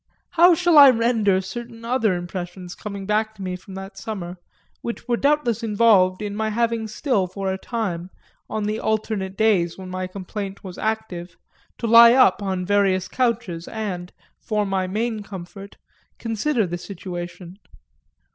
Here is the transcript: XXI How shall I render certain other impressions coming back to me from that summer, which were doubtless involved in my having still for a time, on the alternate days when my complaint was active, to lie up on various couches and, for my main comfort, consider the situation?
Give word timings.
XXI 0.03 0.07
How 0.31 0.55
shall 0.55 0.77
I 0.79 0.89
render 0.89 1.41
certain 1.41 1.85
other 1.85 2.15
impressions 2.15 2.73
coming 2.73 3.05
back 3.05 3.35
to 3.35 3.43
me 3.43 3.55
from 3.55 3.75
that 3.75 3.99
summer, 3.99 4.37
which 4.81 5.07
were 5.07 5.15
doubtless 5.15 5.61
involved 5.61 6.23
in 6.23 6.35
my 6.35 6.49
having 6.49 6.87
still 6.87 7.27
for 7.27 7.53
a 7.53 7.57
time, 7.59 8.09
on 8.49 8.63
the 8.63 8.79
alternate 8.79 9.37
days 9.37 9.77
when 9.77 9.89
my 9.91 10.07
complaint 10.07 10.63
was 10.63 10.79
active, 10.79 11.37
to 11.77 11.85
lie 11.85 12.13
up 12.13 12.41
on 12.41 12.65
various 12.65 13.07
couches 13.07 13.67
and, 13.67 14.11
for 14.39 14.65
my 14.65 14.87
main 14.87 15.21
comfort, 15.21 15.77
consider 16.17 16.65
the 16.65 16.79
situation? 16.79 17.59